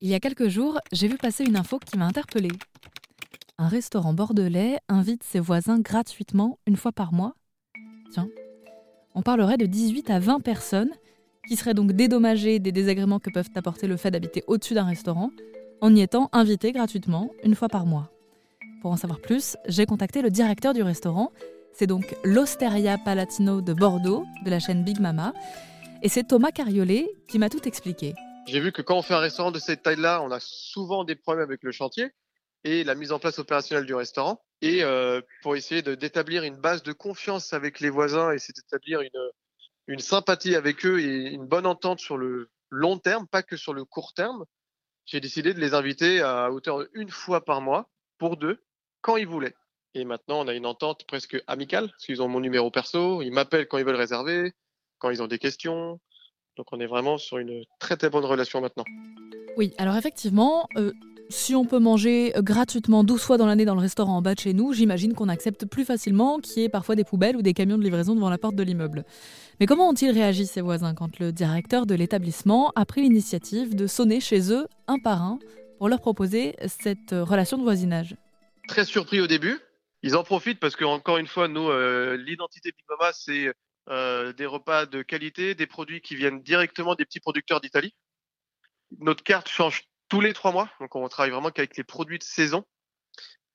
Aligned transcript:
Il 0.00 0.08
y 0.08 0.14
a 0.14 0.20
quelques 0.20 0.46
jours, 0.46 0.78
j'ai 0.92 1.08
vu 1.08 1.16
passer 1.16 1.44
une 1.44 1.56
info 1.56 1.80
qui 1.80 1.98
m'a 1.98 2.06
interpellée. 2.06 2.52
Un 3.58 3.66
restaurant 3.66 4.12
bordelais 4.12 4.78
invite 4.88 5.24
ses 5.24 5.40
voisins 5.40 5.80
gratuitement 5.80 6.60
une 6.68 6.76
fois 6.76 6.92
par 6.92 7.12
mois. 7.12 7.34
Tiens, 8.12 8.28
on 9.16 9.22
parlerait 9.22 9.56
de 9.56 9.66
18 9.66 10.08
à 10.10 10.20
20 10.20 10.38
personnes 10.38 10.92
qui 11.48 11.56
seraient 11.56 11.74
donc 11.74 11.90
dédommagées 11.90 12.60
des 12.60 12.70
désagréments 12.70 13.18
que 13.18 13.30
peuvent 13.30 13.50
apporter 13.56 13.88
le 13.88 13.96
fait 13.96 14.12
d'habiter 14.12 14.44
au-dessus 14.46 14.74
d'un 14.74 14.84
restaurant 14.84 15.32
en 15.80 15.92
y 15.92 16.00
étant 16.00 16.28
invitées 16.32 16.70
gratuitement 16.70 17.32
une 17.42 17.56
fois 17.56 17.68
par 17.68 17.84
mois. 17.84 18.12
Pour 18.82 18.92
en 18.92 18.96
savoir 18.96 19.20
plus, 19.20 19.56
j'ai 19.66 19.84
contacté 19.84 20.22
le 20.22 20.30
directeur 20.30 20.74
du 20.74 20.82
restaurant. 20.82 21.32
C'est 21.72 21.88
donc 21.88 22.14
l'Osteria 22.22 22.98
Palatino 22.98 23.60
de 23.62 23.72
Bordeaux, 23.72 24.24
de 24.44 24.50
la 24.50 24.60
chaîne 24.60 24.84
Big 24.84 25.00
Mama. 25.00 25.32
Et 26.04 26.08
c'est 26.08 26.28
Thomas 26.28 26.52
Cariolet 26.52 27.08
qui 27.26 27.40
m'a 27.40 27.48
tout 27.48 27.66
expliqué. 27.66 28.14
J'ai 28.48 28.60
vu 28.60 28.72
que 28.72 28.80
quand 28.80 28.96
on 28.96 29.02
fait 29.02 29.12
un 29.12 29.18
restaurant 29.18 29.50
de 29.50 29.58
cette 29.58 29.82
taille-là, 29.82 30.22
on 30.22 30.30
a 30.30 30.40
souvent 30.40 31.04
des 31.04 31.16
problèmes 31.16 31.44
avec 31.44 31.62
le 31.62 31.70
chantier 31.70 32.12
et 32.64 32.82
la 32.82 32.94
mise 32.94 33.12
en 33.12 33.18
place 33.18 33.38
opérationnelle 33.38 33.84
du 33.84 33.94
restaurant. 33.94 34.42
Et 34.62 34.82
euh, 34.82 35.20
pour 35.42 35.54
essayer 35.54 35.82
d'établir 35.82 36.44
une 36.44 36.56
base 36.56 36.82
de 36.82 36.92
confiance 36.92 37.52
avec 37.52 37.78
les 37.78 37.90
voisins 37.90 38.36
c'est 38.38 38.56
d'établir 38.56 39.02
une, 39.02 39.30
une 39.86 39.98
sympathie 39.98 40.54
avec 40.54 40.86
eux 40.86 40.98
et 40.98 41.28
une 41.28 41.46
bonne 41.46 41.66
entente 41.66 42.00
sur 42.00 42.16
le 42.16 42.50
long 42.70 42.98
terme, 42.98 43.26
pas 43.28 43.42
que 43.42 43.58
sur 43.58 43.74
le 43.74 43.84
court 43.84 44.14
terme, 44.14 44.46
j'ai 45.04 45.20
décidé 45.20 45.52
de 45.52 45.60
les 45.60 45.74
inviter 45.74 46.22
à 46.22 46.50
hauteur 46.50 46.86
d'une 46.94 47.10
fois 47.10 47.44
par 47.44 47.60
mois 47.60 47.90
pour 48.16 48.38
deux, 48.38 48.64
quand 49.02 49.18
ils 49.18 49.26
voulaient. 49.26 49.54
Et 49.92 50.06
maintenant, 50.06 50.40
on 50.40 50.48
a 50.48 50.54
une 50.54 50.66
entente 50.66 51.06
presque 51.06 51.42
amicale, 51.46 51.88
parce 51.88 52.06
qu'ils 52.06 52.22
ont 52.22 52.28
mon 52.28 52.40
numéro 52.40 52.70
perso, 52.70 53.20
ils 53.20 53.30
m'appellent 53.30 53.68
quand 53.68 53.76
ils 53.76 53.84
veulent 53.84 53.94
réserver, 53.94 54.54
quand 54.98 55.10
ils 55.10 55.22
ont 55.22 55.26
des 55.26 55.38
questions. 55.38 56.00
Donc 56.58 56.66
on 56.72 56.80
est 56.80 56.86
vraiment 56.86 57.18
sur 57.18 57.38
une 57.38 57.64
très 57.78 57.96
très 57.96 58.10
bonne 58.10 58.24
relation 58.24 58.60
maintenant. 58.60 58.84
Oui, 59.56 59.72
alors 59.78 59.96
effectivement, 59.96 60.68
euh, 60.76 60.92
si 61.30 61.54
on 61.54 61.64
peut 61.64 61.78
manger 61.78 62.36
euh, 62.36 62.42
gratuitement 62.42 63.04
12 63.04 63.22
fois 63.22 63.38
dans 63.38 63.46
l'année 63.46 63.64
dans 63.64 63.76
le 63.76 63.80
restaurant 63.80 64.16
en 64.16 64.22
bas 64.22 64.34
de 64.34 64.40
chez 64.40 64.54
nous, 64.54 64.72
j'imagine 64.72 65.14
qu'on 65.14 65.28
accepte 65.28 65.66
plus 65.66 65.84
facilement 65.84 66.40
qu'il 66.40 66.62
y 66.62 66.64
ait 66.64 66.68
parfois 66.68 66.96
des 66.96 67.04
poubelles 67.04 67.36
ou 67.36 67.42
des 67.42 67.54
camions 67.54 67.78
de 67.78 67.84
livraison 67.84 68.16
devant 68.16 68.28
la 68.28 68.38
porte 68.38 68.56
de 68.56 68.64
l'immeuble. 68.64 69.04
Mais 69.60 69.66
comment 69.66 69.88
ont-ils 69.88 70.10
réagi 70.10 70.46
ces 70.46 70.60
voisins 70.60 70.94
quand 70.94 71.20
le 71.20 71.30
directeur 71.30 71.86
de 71.86 71.94
l'établissement 71.94 72.72
a 72.74 72.84
pris 72.84 73.02
l'initiative 73.02 73.76
de 73.76 73.86
sonner 73.86 74.18
chez 74.18 74.52
eux 74.52 74.66
un 74.88 74.98
par 74.98 75.22
un 75.22 75.38
pour 75.78 75.88
leur 75.88 76.00
proposer 76.00 76.56
cette 76.66 77.12
euh, 77.12 77.22
relation 77.22 77.56
de 77.56 77.62
voisinage? 77.62 78.16
Très 78.66 78.84
surpris 78.84 79.20
au 79.20 79.28
début. 79.28 79.60
Ils 80.02 80.16
en 80.16 80.24
profitent 80.24 80.58
parce 80.58 80.74
que 80.74 80.84
encore 80.84 81.18
une 81.18 81.26
fois, 81.26 81.48
nous, 81.48 81.70
l'identité 82.16 82.70
Big 82.70 82.84
Mama, 82.88 83.10
c'est 83.12 83.52
euh, 83.88 84.32
des 84.32 84.46
repas 84.46 84.86
de 84.86 85.02
qualité, 85.02 85.54
des 85.54 85.66
produits 85.66 86.00
qui 86.00 86.14
viennent 86.14 86.42
directement 86.42 86.94
des 86.94 87.04
petits 87.04 87.20
producteurs 87.20 87.60
d'Italie. 87.60 87.94
Notre 88.98 89.22
carte 89.22 89.48
change 89.48 89.84
tous 90.08 90.20
les 90.20 90.32
trois 90.32 90.52
mois, 90.52 90.70
donc 90.80 90.94
on 90.94 91.08
travaille 91.08 91.30
vraiment 91.30 91.50
qu'avec 91.50 91.76
les 91.76 91.84
produits 91.84 92.18
de 92.18 92.24
saison. 92.24 92.64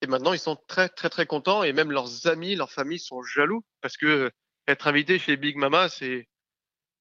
Et 0.00 0.06
maintenant, 0.06 0.32
ils 0.32 0.38
sont 0.38 0.56
très 0.66 0.88
très 0.88 1.08
très 1.08 1.26
contents 1.26 1.62
et 1.62 1.72
même 1.72 1.92
leurs 1.92 2.26
amis, 2.26 2.56
leurs 2.56 2.72
familles 2.72 2.98
sont 2.98 3.22
jaloux 3.22 3.64
parce 3.80 3.96
que 3.96 4.30
être 4.66 4.86
invité 4.88 5.18
chez 5.18 5.36
Big 5.36 5.56
Mama, 5.56 5.88
c'est 5.88 6.28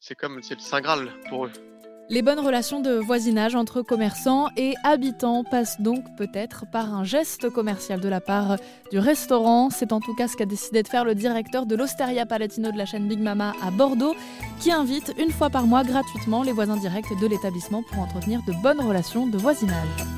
c'est 0.00 0.14
comme 0.14 0.42
c'est 0.42 0.54
le 0.54 0.60
saint 0.60 0.80
graal 0.80 1.12
pour 1.28 1.46
eux. 1.46 1.75
Les 2.08 2.22
bonnes 2.22 2.38
relations 2.38 2.80
de 2.80 2.94
voisinage 2.94 3.56
entre 3.56 3.82
commerçants 3.82 4.48
et 4.56 4.74
habitants 4.84 5.42
passent 5.42 5.80
donc 5.80 6.04
peut-être 6.16 6.64
par 6.70 6.94
un 6.94 7.02
geste 7.02 7.50
commercial 7.50 8.00
de 8.00 8.08
la 8.08 8.20
part 8.20 8.58
du 8.92 9.00
restaurant. 9.00 9.70
C'est 9.70 9.92
en 9.92 9.98
tout 9.98 10.14
cas 10.14 10.28
ce 10.28 10.36
qu'a 10.36 10.46
décidé 10.46 10.84
de 10.84 10.88
faire 10.88 11.04
le 11.04 11.16
directeur 11.16 11.66
de 11.66 11.74
l'Osteria 11.74 12.24
Palatino 12.24 12.70
de 12.70 12.78
la 12.78 12.86
chaîne 12.86 13.08
Big 13.08 13.18
Mama 13.18 13.54
à 13.60 13.72
Bordeaux, 13.72 14.14
qui 14.60 14.70
invite 14.70 15.14
une 15.18 15.32
fois 15.32 15.50
par 15.50 15.66
mois 15.66 15.82
gratuitement 15.82 16.44
les 16.44 16.52
voisins 16.52 16.76
directs 16.76 17.18
de 17.20 17.26
l'établissement 17.26 17.82
pour 17.82 17.98
entretenir 17.98 18.40
de 18.46 18.52
bonnes 18.62 18.80
relations 18.80 19.26
de 19.26 19.36
voisinage. 19.36 20.15